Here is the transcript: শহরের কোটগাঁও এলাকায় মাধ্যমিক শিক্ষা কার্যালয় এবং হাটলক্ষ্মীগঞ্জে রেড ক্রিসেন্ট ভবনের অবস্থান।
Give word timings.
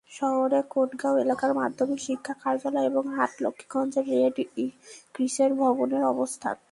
শহরের 0.09 0.63
কোটগাঁও 0.69 1.15
এলাকায় 1.17 1.53
মাধ্যমিক 1.53 1.99
শিক্ষা 1.99 2.33
কার্যালয় 2.33 2.87
এবং 2.87 3.03
হাটলক্ষ্মীগঞ্জে 3.17 4.01
রেড 4.03 4.35
ক্রিসেন্ট 5.15 5.53
ভবনের 5.59 6.03
অবস্থান। 6.03 6.55